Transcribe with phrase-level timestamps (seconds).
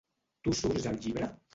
[0.47, 1.33] Tu surts al llibre?